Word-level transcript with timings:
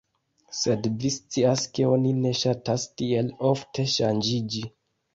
Sed 0.59 0.89
vi 1.03 1.11
scias 1.15 1.67
ke 1.77 1.87
oni 1.91 2.15
ne 2.23 2.33
ŝatas 2.41 2.89
tiel 2.97 3.33
ofte 3.55 3.89
ŝanĝiĝi." 3.99 4.69